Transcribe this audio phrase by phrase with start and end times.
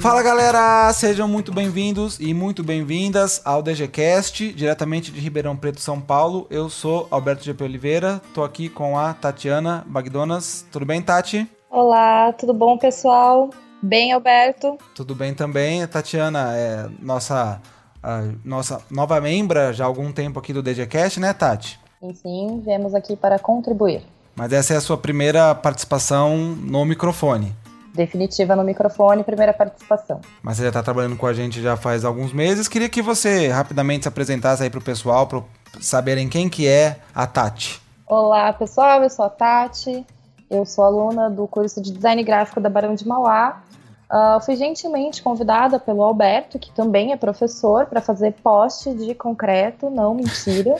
[0.00, 6.00] Fala galera, sejam muito bem-vindos e muito bem-vindas ao DGCast, diretamente de Ribeirão Preto, São
[6.00, 6.46] Paulo.
[6.50, 10.66] Eu sou Alberto GP Oliveira, tô aqui com a Tatiana Bagdonas.
[10.72, 11.46] Tudo bem, Tati?
[11.70, 13.50] Olá, tudo bom, pessoal?
[13.82, 14.78] Bem, Alberto?
[14.94, 15.82] Tudo bem também.
[15.82, 17.60] A Tatiana é nossa,
[18.02, 21.78] a nossa nova membra já há algum tempo aqui do DGCast, né, Tati?
[22.00, 24.02] Sim, sim, viemos aqui para contribuir.
[24.34, 27.54] Mas essa é a sua primeira participação no microfone
[27.94, 30.20] definitiva no microfone, primeira participação.
[30.42, 32.68] Mas você já está trabalhando com a gente já faz alguns meses.
[32.68, 35.42] Queria que você rapidamente se apresentasse aí para o pessoal, para
[35.80, 37.80] saberem quem que é a Tati.
[38.06, 40.04] Olá, pessoal, eu sou a Tati,
[40.50, 43.62] eu sou aluna do curso de Design Gráfico da Barão de Mauá.
[44.10, 49.88] Uh, fui gentilmente convidada pelo Alberto, que também é professor, para fazer poste de concreto,
[49.88, 50.76] não mentira.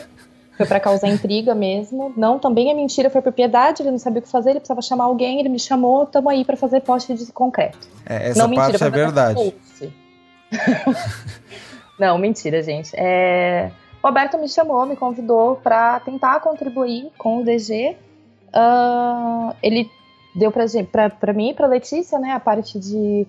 [0.56, 2.12] Foi para causar intriga mesmo.
[2.17, 5.05] Não, também é mentira, foi propriedade, ele não sabia o que fazer, ele precisava chamar
[5.05, 7.78] alguém, ele me chamou, estamos aí para fazer poste de concreto.
[8.05, 9.55] É, essa não, parte mentira, é verdade.
[11.98, 12.91] não, mentira, gente.
[12.94, 13.70] É...
[14.03, 17.97] O Roberto me chamou, me convidou para tentar contribuir com o DG.
[18.48, 19.89] Uh, ah, ele
[20.34, 23.27] deu para mim e para Letícia, né, a parte de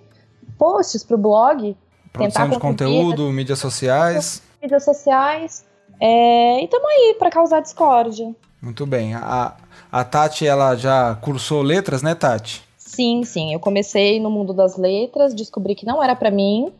[0.57, 1.75] posts para o blog.
[2.13, 4.41] Produção de conteúdo, mídias sociais.
[4.61, 5.65] Mídias sociais.
[5.99, 8.35] É, e estamos aí para causar discórdia.
[8.61, 9.15] Muito bem.
[9.15, 9.55] A,
[9.91, 12.63] a Tati, ela já cursou letras, né, Tati?
[12.77, 13.53] Sim, sim.
[13.53, 16.71] Eu comecei no mundo das letras, descobri que não era para mim,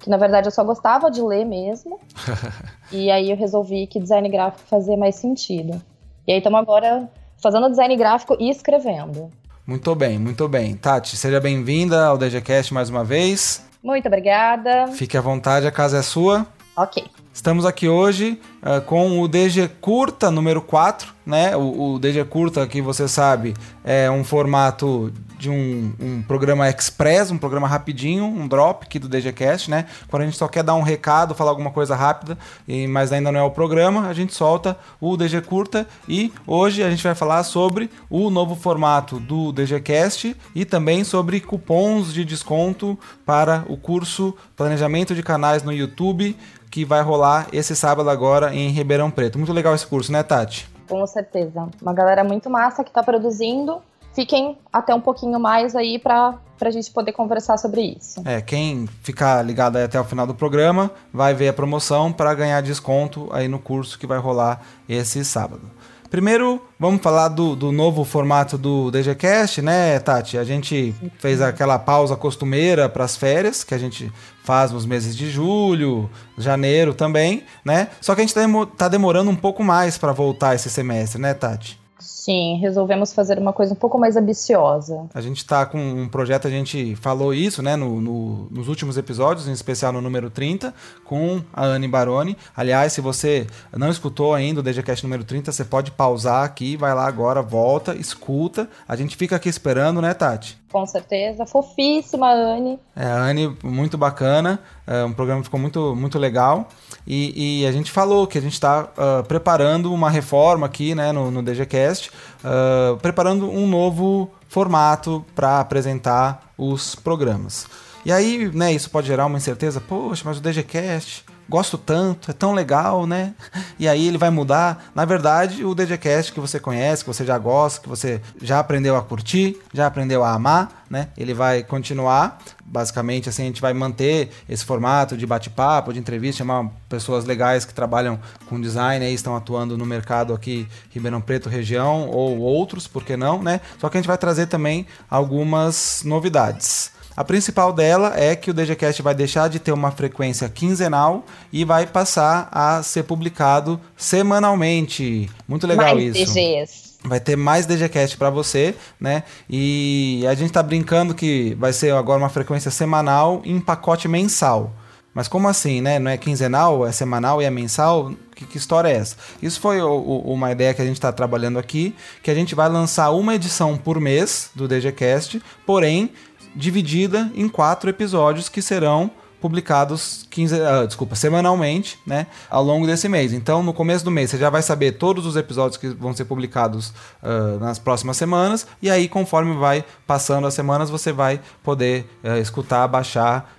[0.00, 2.00] que na verdade eu só gostava de ler mesmo.
[2.90, 5.80] e aí eu resolvi que design gráfico fazia mais sentido.
[6.26, 7.08] E aí estamos agora
[7.40, 9.30] fazendo design gráfico e escrevendo.
[9.68, 10.74] Muito bem, muito bem.
[10.74, 13.62] Tati, seja bem-vinda ao DGCast mais uma vez.
[13.82, 14.86] Muito obrigada.
[14.94, 16.46] Fique à vontade, a casa é sua.
[16.74, 17.04] Ok.
[17.38, 21.56] Estamos aqui hoje uh, com o DG Curta número 4, né?
[21.56, 27.30] O, o, DG Curta, que você sabe, é um formato de um, um, programa express,
[27.30, 29.86] um programa rapidinho, um drop aqui do DGCast, né?
[30.08, 32.36] Quando a gente só quer dar um recado, falar alguma coisa rápida,
[32.66, 36.82] e, mas ainda não é o programa, a gente solta o DG Curta e hoje
[36.82, 42.24] a gente vai falar sobre o novo formato do DGCast e também sobre cupons de
[42.24, 46.36] desconto para o curso Planejamento de Canais no YouTube
[46.70, 49.38] que vai rolar esse sábado agora em Ribeirão Preto.
[49.38, 50.68] Muito legal esse curso, né, Tati?
[50.88, 51.68] Com certeza.
[51.80, 53.80] Uma galera muito massa que está produzindo.
[54.14, 58.20] Fiquem até um pouquinho mais aí para a gente poder conversar sobre isso.
[58.24, 62.34] É, quem ficar ligado aí até o final do programa vai ver a promoção para
[62.34, 65.70] ganhar desconto aí no curso que vai rolar esse sábado.
[66.10, 70.38] Primeiro, vamos falar do, do novo formato do DGCast, né, Tati?
[70.38, 74.10] A gente fez aquela pausa costumeira para as férias, que a gente
[74.42, 76.08] faz nos meses de julho,
[76.38, 77.88] janeiro também, né?
[78.00, 81.78] Só que a gente está demorando um pouco mais para voltar esse semestre, né, Tati?
[82.18, 85.06] Sim, resolvemos fazer uma coisa um pouco mais ambiciosa.
[85.14, 88.98] A gente está com um projeto, a gente falou isso, né, no, no, nos últimos
[88.98, 90.74] episódios, em especial no número 30,
[91.04, 92.36] com a Anne Baroni.
[92.56, 96.92] Aliás, se você não escutou ainda o DGCast número 30, você pode pausar aqui, vai
[96.92, 98.68] lá agora, volta, escuta.
[98.88, 100.58] A gente fica aqui esperando, né, Tati?
[100.70, 101.46] Com certeza.
[101.46, 102.78] Fofíssima, Anne.
[102.94, 104.58] É, a Anne, muito bacana.
[104.86, 106.68] É, um programa que ficou muito, muito legal.
[107.06, 110.94] E, e a gente falou que a gente está uh, ah, preparando uma reforma aqui
[110.94, 112.07] né, no, no DGCast,
[112.44, 117.66] uh, preparando um novo formato para apresentar os programas.
[118.04, 119.80] E aí, né, isso pode gerar uma incerteza.
[119.80, 123.34] Poxa, mas o DGCast gosto tanto, é tão legal, né?
[123.78, 124.90] E aí ele vai mudar.
[124.94, 128.96] Na verdade, o DJcast que você conhece, que você já gosta, que você já aprendeu
[128.96, 131.08] a curtir, já aprendeu a amar, né?
[131.16, 132.38] Ele vai continuar.
[132.64, 137.64] Basicamente, assim, a gente vai manter esse formato de bate-papo, de entrevista, chamar pessoas legais
[137.64, 142.86] que trabalham com design e estão atuando no mercado aqui, Ribeirão Preto, região, ou outros,
[142.86, 143.62] por que não, né?
[143.78, 146.92] Só que a gente vai trazer também algumas novidades.
[147.18, 151.64] A principal dela é que o DGCast vai deixar de ter uma frequência quinzenal e
[151.64, 155.28] vai passar a ser publicado semanalmente.
[155.48, 156.32] Muito legal Mais isso.
[156.32, 156.92] DGs.
[157.02, 159.24] Vai ter mais DGCast para você, né?
[159.50, 164.72] E a gente tá brincando que vai ser agora uma frequência semanal em pacote mensal.
[165.12, 165.98] Mas como assim, né?
[165.98, 168.12] Não é quinzenal, é semanal e é mensal?
[168.36, 169.16] Que, que história é essa?
[169.42, 172.54] Isso foi o, o, uma ideia que a gente está trabalhando aqui, que a gente
[172.54, 176.12] vai lançar uma edição por mês do DGCast, porém
[176.54, 179.10] dividida em quatro episódios que serão
[179.40, 183.32] publicados 15, uh, ah, desculpa, semanalmente, né, ao longo desse mês.
[183.32, 186.24] Então, no começo do mês, você já vai saber todos os episódios que vão ser
[186.24, 186.92] publicados
[187.22, 192.36] uh, nas próximas semanas, e aí, conforme vai passando as semanas, você vai poder uh,
[192.38, 193.56] escutar, baixar,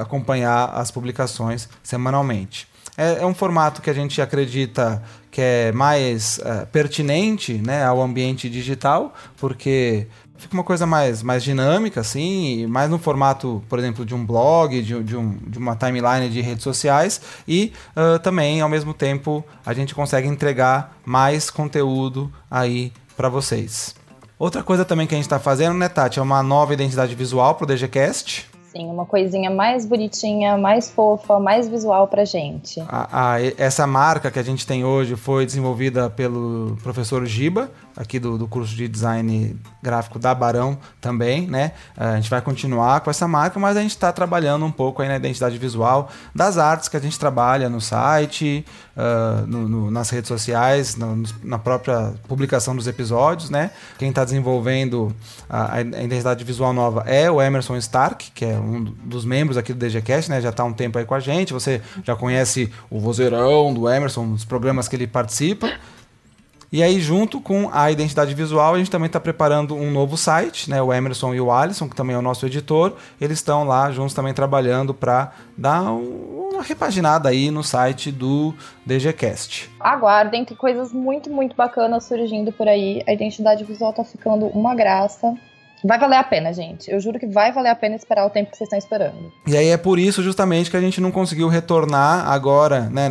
[0.00, 2.66] acompanhar as publicações semanalmente.
[2.96, 6.40] É, é um formato que a gente acredita que é mais
[6.72, 10.08] pertinente né, ao ambiente digital, porque
[10.40, 14.80] fica uma coisa mais, mais dinâmica, assim, mais no formato, por exemplo, de um blog,
[14.82, 19.44] de, de, um, de uma timeline de redes sociais, e uh, também, ao mesmo tempo,
[19.64, 23.94] a gente consegue entregar mais conteúdo aí para vocês.
[24.38, 27.54] Outra coisa também que a gente está fazendo, né, Tati, é uma nova identidade visual
[27.54, 28.50] para o DGCast.
[28.72, 32.80] Sim, uma coisinha mais bonitinha, mais fofa, mais visual pra gente.
[32.88, 37.68] A, a, essa marca que a gente tem hoje foi desenvolvida pelo professor Giba,
[38.00, 41.72] aqui do, do curso de design gráfico da Barão também, né?
[41.94, 45.08] A gente vai continuar com essa marca, mas a gente está trabalhando um pouco aí
[45.08, 48.64] na identidade visual das artes que a gente trabalha no site,
[48.96, 53.70] uh, no, no, nas redes sociais, no, na própria publicação dos episódios, né?
[53.98, 55.14] Quem está desenvolvendo
[55.48, 59.74] a, a, identidade visual nova é o Emerson Stark, que é um dos membros aqui
[59.74, 60.40] do DGCast, né?
[60.40, 61.52] Já está um tempo aí com a gente.
[61.52, 65.70] Você já conhece o vozeirão do Emerson, os programas que ele participa.
[66.72, 70.70] E aí, junto com a identidade visual, a gente também está preparando um novo site,
[70.70, 70.80] né?
[70.80, 74.14] O Emerson e o Alisson, que também é o nosso editor, eles estão lá juntos
[74.14, 78.54] também trabalhando para dar uma repaginada aí no site do
[78.86, 79.68] DGCast.
[79.80, 83.02] Aguardem que coisas muito, muito bacanas surgindo por aí.
[83.04, 85.34] A identidade visual está ficando uma graça.
[85.84, 86.90] Vai valer a pena, gente.
[86.90, 89.32] Eu juro que vai valer a pena esperar o tempo que vocês estão esperando.
[89.46, 93.10] E aí é por isso justamente que a gente não conseguiu retornar agora, né,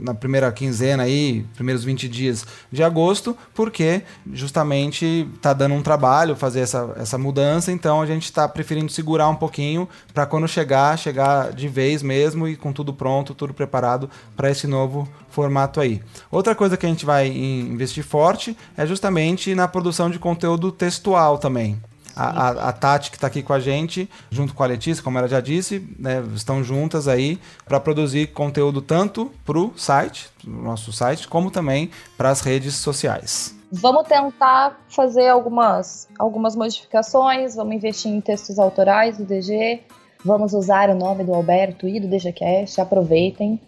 [0.00, 4.02] na primeira quinzena aí, primeiros 20 dias de agosto, porque
[4.32, 9.28] justamente tá dando um trabalho fazer essa, essa mudança, então a gente está preferindo segurar
[9.28, 14.08] um pouquinho para quando chegar, chegar de vez mesmo e com tudo pronto, tudo preparado
[14.36, 16.00] para esse novo formato aí.
[16.30, 21.38] Outra coisa que a gente vai investir forte é justamente na produção de conteúdo textual
[21.38, 21.81] também.
[22.14, 25.18] A, a, a, Tati, que está aqui com a gente, junto com a Letícia, como
[25.18, 30.92] ela já disse, né, estão juntas aí para produzir conteúdo tanto para o site, nosso
[30.92, 33.56] site, como também para as redes sociais.
[33.70, 39.80] Vamos tentar fazer algumas, algumas modificações, vamos investir em textos autorais do DG,
[40.22, 43.58] vamos usar o nome do Alberto e do DGCast, aproveitem.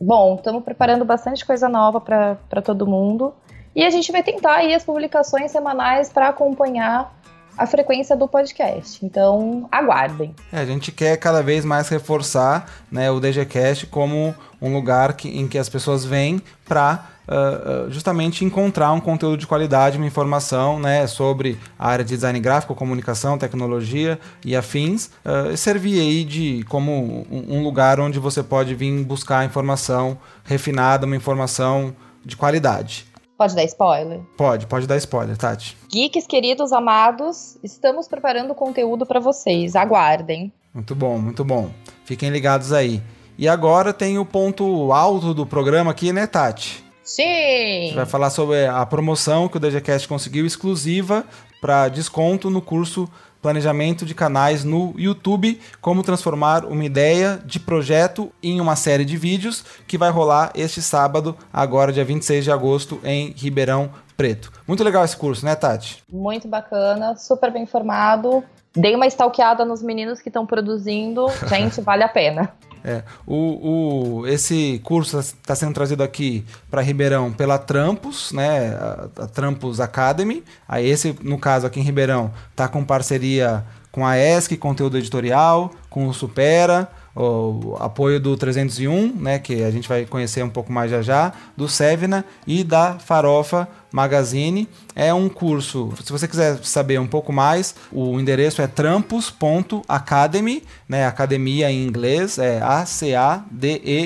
[0.00, 3.32] Bom, estamos preparando bastante coisa nova para todo mundo.
[3.74, 7.16] E a gente vai tentar aí as publicações semanais para acompanhar
[7.56, 9.04] a frequência do podcast.
[9.04, 10.34] Então, aguardem.
[10.52, 15.28] É, a gente quer cada vez mais reforçar né, o DGCast como um lugar que,
[15.28, 20.06] em que as pessoas vêm para uh, uh, justamente encontrar um conteúdo de qualidade, uma
[20.06, 26.24] informação né, sobre a área de design gráfico, comunicação, tecnologia e afins, uh, servir aí
[26.24, 31.94] de como um lugar onde você pode vir buscar informação refinada, uma informação
[32.24, 33.11] de qualidade.
[33.42, 34.20] Pode dar spoiler?
[34.36, 35.76] Pode, pode dar spoiler, Tati.
[35.90, 39.74] Geeks queridos, amados, estamos preparando conteúdo para vocês.
[39.74, 40.52] Aguardem.
[40.72, 41.68] Muito bom, muito bom.
[42.04, 43.02] Fiquem ligados aí.
[43.36, 46.84] E agora tem o ponto alto do programa aqui, né, Tati?
[47.02, 47.24] Sim!
[47.24, 51.24] A gente vai falar sobre a promoção que o DGCast conseguiu exclusiva
[51.60, 53.10] para desconto no curso
[53.42, 59.16] Planejamento de Canais no YouTube, como transformar uma ideia de projeto em uma série de
[59.16, 64.52] vídeos, que vai rolar este sábado, agora dia 26 de agosto, em Ribeirão Preto.
[64.66, 66.02] Muito legal esse curso, né, Tati?
[66.10, 68.44] Muito bacana, super bem formado.
[68.74, 71.26] Dei uma stalkeada nos meninos que estão produzindo.
[71.48, 72.54] Gente, vale a pena.
[72.84, 79.08] É, o, o, esse curso está sendo trazido aqui para Ribeirão pela Trampos, né, a,
[79.22, 80.42] a Trampos Academy.
[80.68, 85.70] Aí esse, no caso aqui em Ribeirão, está com parceria com a ESC, conteúdo editorial,
[85.90, 90.72] com o Supera, o apoio do 301, né, que a gente vai conhecer um pouco
[90.72, 94.66] mais já já, do Sevna e da Farofa Magazine.
[94.94, 101.06] É um curso, se você quiser saber um pouco mais, o endereço é trampos.academy, né,
[101.06, 104.02] academia em inglês, é A-C-A-D-E-M-Y,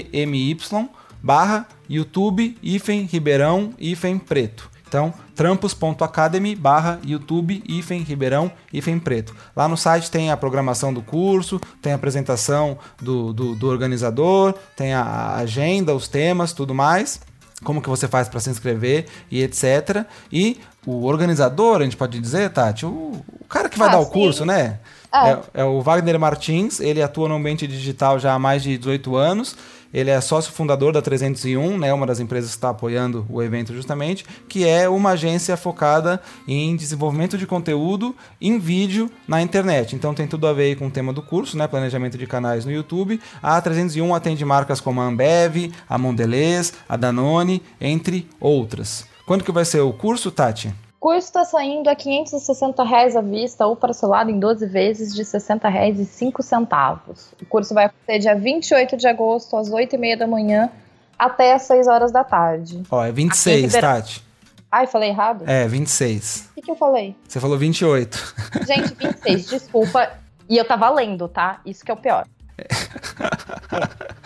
[1.23, 4.76] barra YouTube, hífen, Ribeirão, hífen, Preto.
[4.89, 9.35] Então, trampos.academy barra YouTube hífen Ribeirão hífen Preto.
[9.55, 14.55] Lá no site tem a programação do curso, tem a apresentação do, do, do organizador,
[14.77, 17.21] tem a agenda, os temas, tudo mais
[17.65, 20.05] como que você faz para se inscrever e etc.
[20.31, 24.01] E o organizador, a gente pode dizer, Tati, o, o cara que vai ah, dar
[24.01, 24.79] o curso, né?
[25.25, 25.31] É.
[25.31, 25.63] é.
[25.63, 29.57] É, o Wagner Martins, ele atua no ambiente digital já há mais de 18 anos
[29.97, 33.73] ele é sócio fundador da 301, né, uma das empresas que está apoiando o evento
[33.73, 39.97] justamente, que é uma agência focada em desenvolvimento de conteúdo em vídeo na internet.
[39.97, 42.73] Então tem tudo a ver com o tema do curso, né, planejamento de canais no
[42.73, 43.19] YouTube.
[43.43, 49.07] A 301 atende marcas como a Ambev, a Mondelez, a Danone, entre outras.
[49.27, 50.75] Quando que vai ser o curso, Tati?
[51.07, 55.69] Curso está saindo a 560 reais à vista ou parcelado em 12 vezes de 60
[55.69, 57.33] reais e 5 centavos.
[57.41, 60.69] O curso vai acontecer dia 28 de agosto, às 8 e meia da manhã,
[61.17, 62.83] até às 6 horas da tarde.
[62.91, 64.27] Ó, é 26, Tati.
[64.69, 65.45] Ai, falei errado?
[65.47, 66.49] É, 26.
[66.51, 67.15] O que, que eu falei?
[67.29, 68.35] Você falou 28.
[68.67, 70.11] Gente, 26, desculpa.
[70.49, 71.61] E eu tava lendo, tá?
[71.65, 72.27] Isso que é o pior.
[72.59, 72.67] É.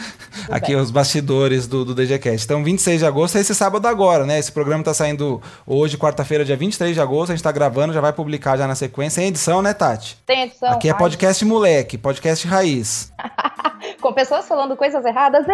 [0.51, 2.45] Aqui os bastidores do, do DGCast.
[2.45, 4.39] Então, 26 de agosto é esse sábado agora, né?
[4.39, 7.31] Esse programa tá saindo hoje, quarta-feira, dia 23 de agosto.
[7.31, 9.21] A gente tá gravando, já vai publicar já na sequência.
[9.21, 10.19] Tem edição, né, Tati?
[10.27, 10.71] Tem edição.
[10.73, 11.49] Aqui é podcast Ai.
[11.51, 13.13] moleque, podcast raiz.
[14.01, 15.47] Com pessoas falando coisas erradas.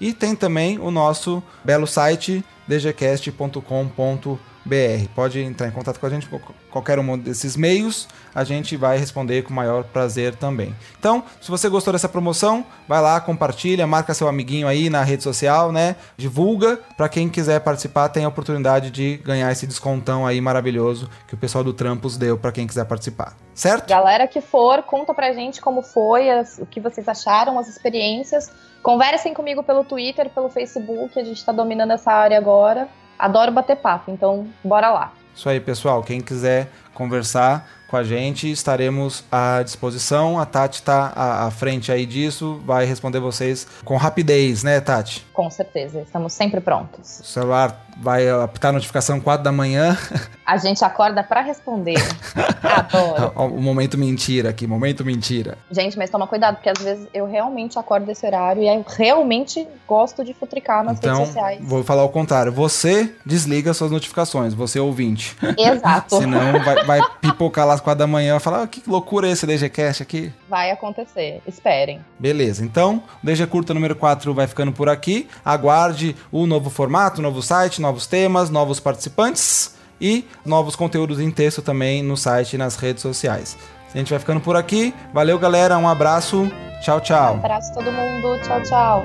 [0.00, 5.08] E tem também o nosso belo site dgcast.com.br BR.
[5.14, 6.40] Pode entrar em contato com a gente por
[6.70, 10.74] qualquer um desses meios, a gente vai responder com o maior prazer também.
[10.98, 15.22] Então, se você gostou dessa promoção, vai lá, compartilha, marca seu amiguinho aí na rede
[15.22, 15.96] social, né?
[16.16, 21.34] Divulga para quem quiser participar, tem a oportunidade de ganhar esse descontão aí maravilhoso que
[21.34, 23.36] o pessoal do Trampos deu para quem quiser participar.
[23.54, 23.88] Certo?
[23.88, 28.50] Galera que for, conta pra gente como foi, as, o que vocês acharam, as experiências.
[28.82, 32.88] Conversem comigo pelo Twitter, pelo Facebook, a gente está dominando essa área agora
[33.22, 35.12] adoro bater papo, então bora lá.
[35.34, 36.02] Isso aí, pessoal.
[36.02, 40.40] Quem quiser conversar com a gente, estaremos à disposição.
[40.40, 45.26] A Tati está à, à, frente aí disso, vai responder vocês com rapidez, né, Tati?
[45.30, 47.20] Com certeza, estamos sempre prontos.
[47.20, 49.96] O celular vai apitar a notificação 4 da manhã.
[50.44, 51.96] A gente acorda para responder.
[52.62, 53.32] Adoro.
[53.54, 55.56] o momento mentira aqui, momento mentira.
[55.70, 59.66] Gente, mas toma cuidado, porque às vezes eu realmente acordo desse horário e eu realmente
[59.86, 61.60] gosto de futricar nas então, redes sociais.
[61.62, 62.52] Vou falar o contrário.
[62.52, 65.36] Você desliga suas notificações, você ouvinte.
[65.56, 66.16] Exato.
[66.20, 70.02] Senão vai, vai pipocar lá 4 da manhã e falar: ah, que loucura esse DGCast
[70.02, 70.32] aqui.
[70.48, 72.00] Vai acontecer, esperem.
[72.18, 75.28] Beleza, então o DG Curta número 4 vai ficando por aqui.
[75.44, 81.30] Aguarde o novo formato, o novo site, novos temas, novos participantes e novos conteúdos em
[81.30, 83.56] texto também no site e nas redes sociais.
[83.94, 84.94] A gente vai ficando por aqui.
[85.12, 85.76] Valeu, galera.
[85.76, 86.50] Um abraço.
[86.82, 87.34] Tchau, tchau.
[87.34, 88.40] Um abraço a todo mundo.
[88.42, 89.04] Tchau, tchau.